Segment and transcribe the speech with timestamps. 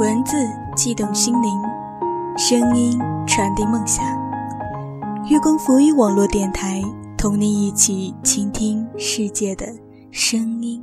[0.00, 0.34] 文字
[0.74, 1.60] 悸动心灵，
[2.34, 4.02] 声音传递梦想。
[5.28, 6.82] 月光浮语网络电台，
[7.18, 9.66] 同你一起倾听世界的
[10.10, 10.82] 声音。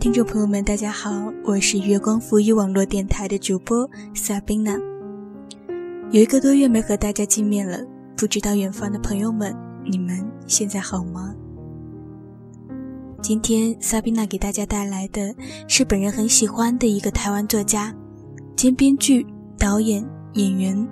[0.00, 1.10] 听众朋友们，大家好，
[1.44, 4.80] 我是月光浮语网络电台的主播 Sabina。
[6.10, 7.78] 有一个多月没和大家见面了，
[8.16, 9.54] 不知道远方的朋友们，
[9.84, 11.34] 你们现在好吗？
[13.28, 15.34] 今天萨宾娜给大家带来的
[15.66, 17.94] 是本人很喜欢的一个台湾作家
[18.56, 19.26] 兼编剧、
[19.58, 20.02] 导演、
[20.32, 20.88] 演员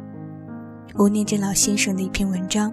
[0.99, 2.71] 吴念真老先生的一篇文章。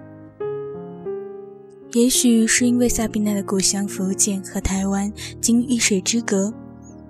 [1.94, 6.52] 也许是因为萨宾娜的故乡福建和台湾经一水之隔，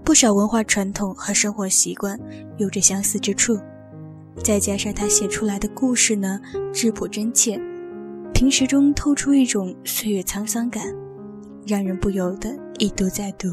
[0.05, 2.17] 不少文化传统和生活习惯
[2.57, 3.59] 有着相似之处，
[4.45, 6.41] 再加上他写出来的故事呢
[6.73, 7.61] 质朴真切，
[8.33, 10.85] 平时中透出一种岁月沧桑感。
[11.67, 13.49] 让人不由得一读再读。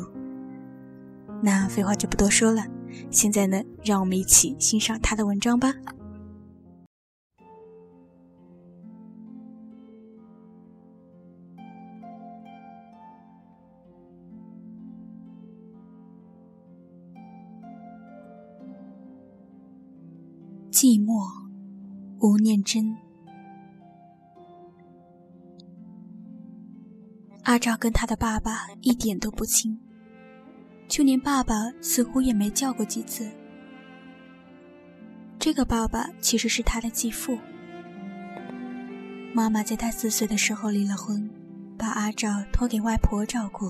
[1.41, 2.63] 那废话就不多说了，
[3.09, 5.73] 现在呢，让我们一起欣赏他的文章吧。
[20.71, 21.29] 寂寞，
[22.19, 23.10] 吴念真。
[27.51, 29.77] 阿照跟他的爸爸一点都不亲，
[30.87, 33.29] 就连爸爸似乎也没叫过几次。
[35.37, 37.37] 这个爸爸其实是他的继父。
[39.33, 41.29] 妈妈在他四岁的时候离了婚，
[41.77, 43.69] 把阿照托给外婆照顾，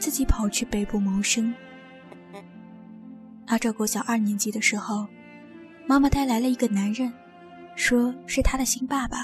[0.00, 1.54] 自己跑去北部谋生。
[3.46, 5.06] 阿照国小二年级的时候，
[5.86, 7.12] 妈妈带来了一个男人，
[7.76, 9.18] 说是他的新爸爸。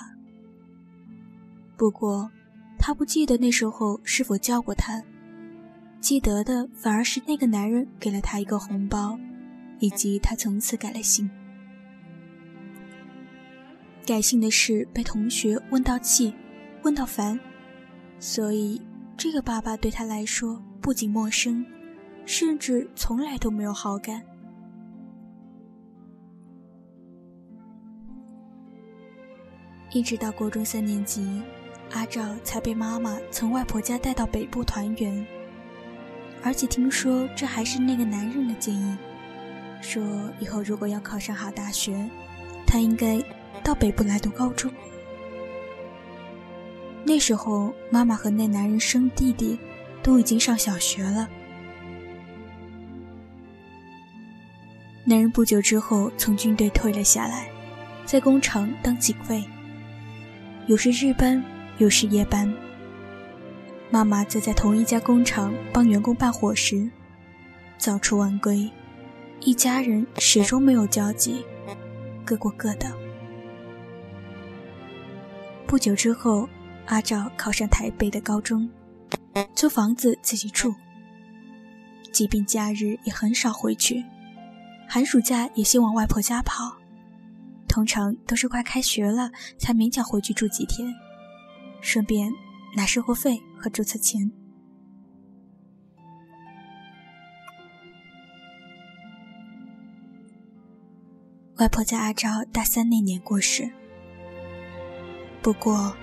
[1.77, 2.31] 不过。
[2.87, 5.03] 他不记得那时候是否叫过他，
[6.01, 9.19] 记得的反而是那个男人给了他一个红包，
[9.79, 11.31] 以及他从此改了姓。
[14.05, 16.35] 改姓的事被同学问到气，
[16.83, 17.41] 问到烦，
[18.19, 18.83] 所以
[19.17, 21.65] 这个爸爸对他来说不仅陌生，
[22.27, 24.23] 甚至从来都没有好感。
[29.91, 31.41] 一直到国中三年级。
[31.95, 35.25] 阿照才被妈妈从外婆家带到北部团圆，
[36.43, 38.97] 而且听说这还是那个男人的建议，
[39.81, 40.03] 说
[40.41, 42.05] 以后如果要考上好大学，
[42.67, 43.23] 他应该
[43.63, 44.69] 到北部来读高中。
[47.05, 49.57] 那时候，妈妈和那男人生弟弟
[50.03, 51.29] 都已经上小学了。
[55.05, 57.49] 男人不久之后从军队退了下来，
[58.05, 59.45] 在工厂当警卫，
[60.67, 61.41] 有时日班。
[61.79, 62.53] 又是夜班，
[63.91, 66.89] 妈妈则在同一家工厂帮员工办伙食，
[67.77, 68.71] 早出晚归，
[69.41, 71.45] 一家人始终没有交集，
[72.25, 72.93] 各过各的。
[75.67, 76.49] 不久之后，
[76.87, 78.71] 阿照考上台北的高中，
[79.55, 80.73] 租房子自己住，
[82.13, 84.05] 即便假日也很少回去，
[84.89, 86.77] 寒暑假也先往外婆家跑，
[87.67, 90.95] 通常都是快开学了才勉强回去住几天。
[91.85, 92.33] 顺便
[92.75, 94.33] 拿生活费和注册钱。
[101.59, 103.71] 外婆在阿昭大三那年过世。
[105.43, 105.95] 不过，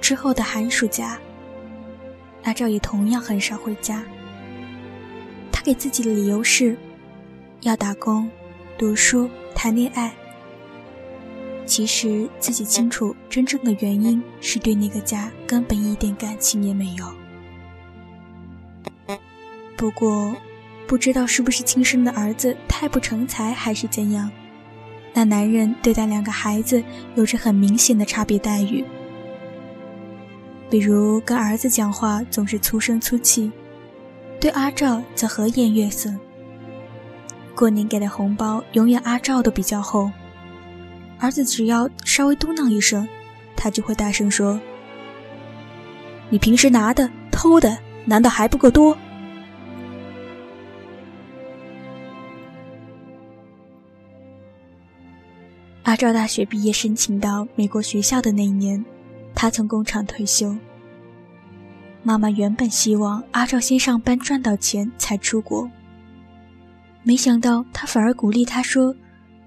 [0.00, 1.18] 之后的寒暑假，
[2.44, 4.04] 阿昭也同样很少回家。
[5.50, 6.78] 他给自己的理由是，
[7.62, 8.30] 要打工、
[8.78, 10.14] 读书、谈恋爱。
[11.68, 17.04] 其实自己清楚，真正的原因是对那个家根本一点感情也没有。
[19.76, 20.34] 不过，
[20.86, 24.30] 不知道是不是亲生的儿子太不成才，还是怎样，
[25.12, 26.82] 那男人对待两个孩子
[27.16, 28.82] 有着很明显的差别待遇。
[30.70, 33.52] 比如跟儿子讲话总是粗声粗气，
[34.40, 36.12] 对阿照则和颜悦色。
[37.54, 40.10] 过年给的红包，永远阿照都比较厚。
[41.20, 43.08] 儿子只要稍微嘟囔一声，
[43.56, 44.60] 他就会大声说
[46.30, 48.96] ：“你平时拿的、偷的，难道还不够多？”
[55.82, 58.84] 阿照大学毕业申请到美国学校的那一年，
[59.34, 60.54] 他从工厂退休。
[62.02, 65.68] 妈妈原本希望阿照先上班赚到钱才出国，
[67.02, 68.94] 没想到他反而鼓励他说：“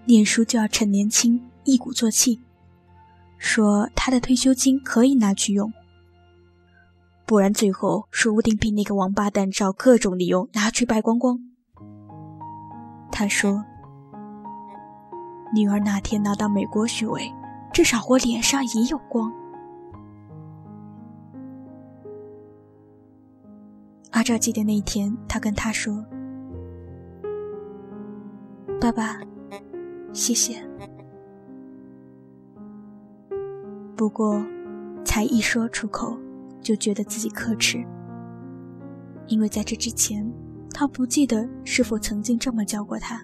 [0.06, 2.42] 念书就要趁年轻。”一鼓作气，
[3.38, 5.72] 说他的退休金可以拿去用。
[7.25, 11.40] 不然最后说不定被那个王八蛋找各种理由拿去败光光。
[13.12, 13.63] 他说
[15.56, 17.31] ：“女儿那天拿到美国学位，
[17.72, 19.31] 至少我脸上也有光。”
[24.12, 26.04] 阿赵记得那天，他跟他说
[28.81, 29.19] ：“爸爸，
[30.12, 30.62] 谢谢。”
[34.01, 34.44] 不过，
[35.06, 36.18] 才一说出口，
[36.59, 37.77] 就觉得自己可耻，
[39.27, 40.27] 因为在这之前，
[40.74, 43.24] 他不记得是否曾经这么叫过他。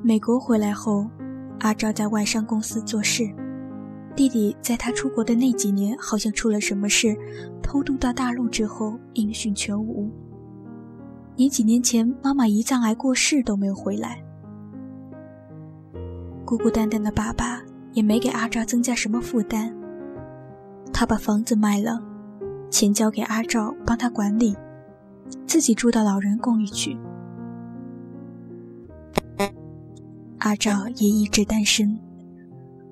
[0.00, 1.10] 美国回来后，
[1.58, 3.28] 阿昭在外商公司做事，
[4.14, 7.16] 弟弟在他出国的那几年好像出了什么事，
[7.60, 10.08] 偷渡到大陆之后音讯全无，
[11.34, 14.22] 连几年前妈妈胰脏癌过世都没有回来。
[16.52, 17.62] 孤孤单单的爸爸
[17.94, 19.74] 也没给阿照增加什么负担。
[20.92, 21.98] 他把房子卖了，
[22.68, 24.54] 钱交给阿照帮他管理，
[25.46, 26.94] 自己住到老人公寓去。
[30.40, 31.98] 阿照也一直单身，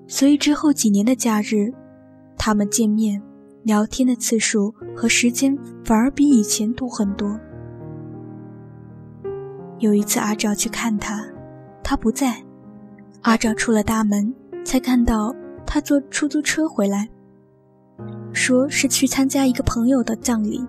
[0.06, 1.70] 所以之后几年的假日，
[2.38, 3.20] 他们见面、
[3.64, 5.54] 聊天的次数和时间
[5.84, 7.38] 反而比以前多很多。
[9.80, 11.22] 有一次，阿照去看他，
[11.84, 12.42] 他不在。
[13.22, 14.34] 阿照出了大门，
[14.64, 15.34] 才看到
[15.66, 17.08] 他坐出租车回来，
[18.32, 20.66] 说是去参加一个朋友的葬礼。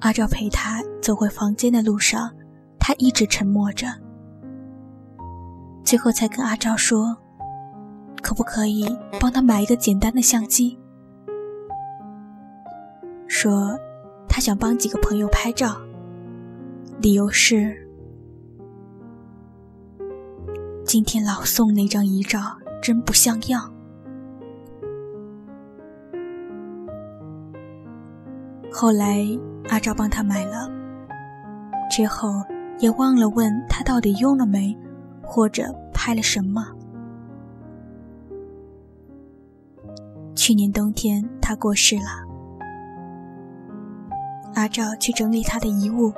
[0.00, 2.30] 阿照陪他走回房间的路上，
[2.78, 3.88] 他一直沉默着，
[5.84, 7.14] 最后才跟阿照说
[8.22, 8.86] ：“可不可以
[9.20, 10.78] 帮他买一个简单的相机？”
[13.28, 13.78] 说
[14.26, 15.76] 他想帮几个朋友拍照，
[17.02, 17.85] 理由是。
[20.96, 22.40] 今天老宋那张遗照
[22.80, 23.70] 真不像样。
[28.72, 29.18] 后来
[29.68, 30.70] 阿昭帮他买了，
[31.90, 32.30] 之后
[32.78, 34.74] 也忘了问他到底用了没，
[35.22, 36.66] 或者拍了什么。
[40.34, 42.08] 去年冬天他过世了，
[44.54, 46.10] 阿昭去整理他的遗物，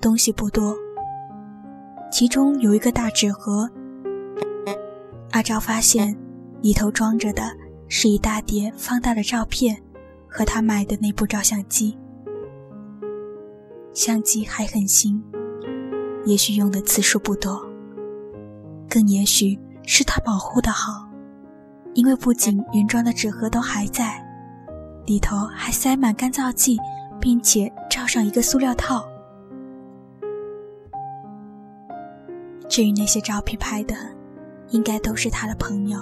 [0.00, 0.74] 东西不多。
[2.12, 3.66] 其中有一个大纸盒，
[5.30, 6.14] 阿昭发现
[6.60, 7.42] 里头装着的
[7.88, 9.74] 是一大叠放大的照片
[10.28, 11.96] 和他买的那部照相机。
[13.94, 15.24] 相机还很新，
[16.26, 17.66] 也许用的次数不多，
[18.90, 21.08] 更也许是他保护的好，
[21.94, 24.22] 因为不仅原装的纸盒都还在，
[25.06, 26.78] 里头还塞满干燥剂，
[27.18, 29.02] 并且罩上一个塑料套。
[32.72, 33.94] 至于那些照片拍的，
[34.70, 36.00] 应该都是他的朋友，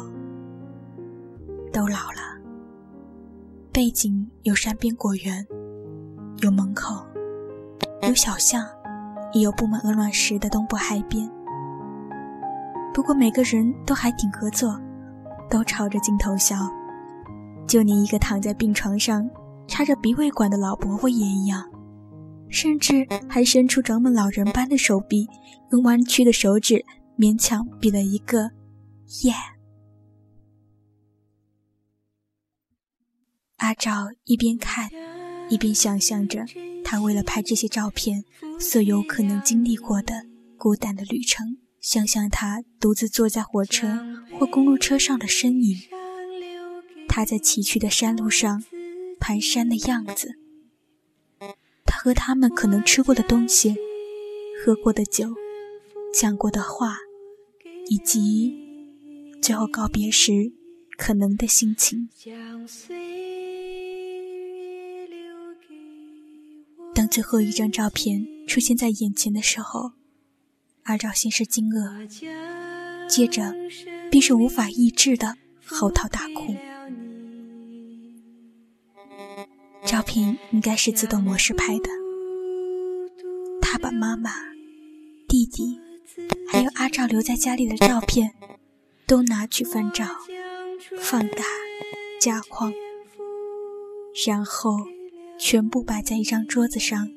[1.72, 2.38] 都老了。
[3.72, 5.44] 背景有山边果园，
[6.42, 7.04] 有门口，
[8.02, 8.64] 有小巷，
[9.32, 11.28] 也有布满鹅卵石的东部海边。
[12.94, 14.80] 不过每个人都还挺合作，
[15.50, 16.54] 都朝着镜头笑，
[17.66, 19.28] 就连一个躺在病床上
[19.66, 21.68] 插着鼻胃管的老伯伯也一样。
[22.50, 25.26] 甚至还伸出长满老人般的手臂，
[25.72, 26.84] 用弯曲的手指
[27.16, 28.50] 勉强比了一个
[29.24, 29.32] “耶”。
[33.56, 34.90] 阿照一边看，
[35.48, 36.44] 一边想象着
[36.82, 38.24] 他为了拍这些照片
[38.58, 40.26] 所有可能经历过的
[40.56, 44.00] 孤单的旅程，想象他独自坐在火车
[44.38, 45.76] 或公路车上的身影，
[47.06, 48.64] 他在崎岖的山路上
[49.20, 50.39] 蹒跚的样子。
[52.02, 53.76] 和他们可能吃过的东西、
[54.64, 55.34] 喝过的酒、
[56.14, 56.96] 讲过的话，
[57.90, 58.54] 以及
[59.42, 60.50] 最后告别时
[60.96, 62.08] 可能的心情。
[66.94, 69.92] 当最后一张照片出现在眼前的时候，
[70.84, 73.54] 阿照先是惊愕，接着
[74.10, 76.56] 便是无法抑制的嚎啕大哭。
[80.10, 81.88] 照片应该是自动模式拍的。
[83.62, 84.32] 他把妈妈、
[85.28, 85.78] 弟弟，
[86.48, 88.34] 还有阿照留在家里的照片，
[89.06, 90.04] 都拿去翻照、
[90.98, 91.44] 放大、
[92.20, 92.72] 加框，
[94.26, 94.78] 然后
[95.38, 97.08] 全部摆在一张桌子上，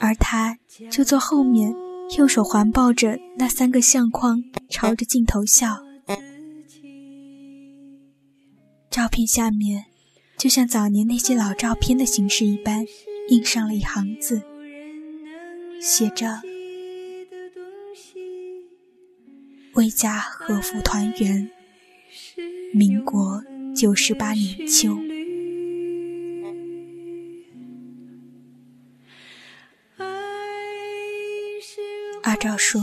[0.00, 0.58] 而他
[0.90, 1.72] 就坐后面，
[2.18, 5.68] 用手环抱着那三个相框，朝着镜头笑。
[8.90, 9.89] 照片下面。
[10.40, 12.86] 就像早年那些老照片的形式一般，
[13.28, 14.40] 印上了一行字，
[15.82, 16.40] 写着
[19.76, 21.50] ：“魏家和服团圆。
[22.72, 23.44] 民国
[23.76, 24.96] 九十八年秋，
[32.22, 32.80] 阿昭说，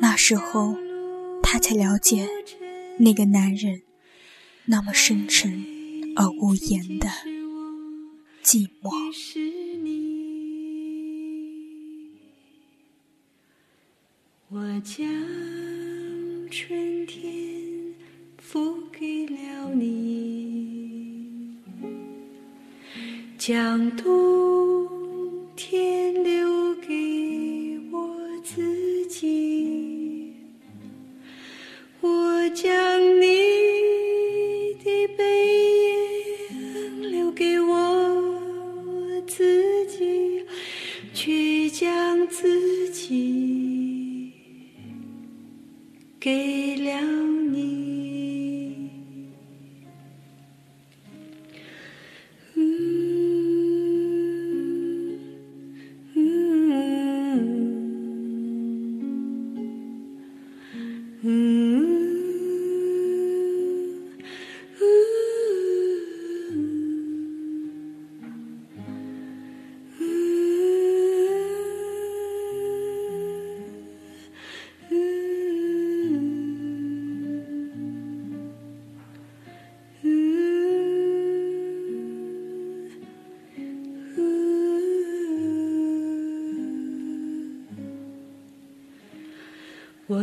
[0.00, 0.74] 那时候
[1.44, 2.28] 他才了解
[2.98, 3.82] 那个男人
[4.64, 5.77] 那么深沉
[6.18, 7.08] 而无言的
[8.42, 8.90] 寂寞。
[14.48, 15.06] 我将
[16.50, 17.94] 春天
[18.38, 21.56] 付给了你，
[23.38, 24.57] 将冬
[42.40, 44.32] 自己。
[46.20, 46.76] 给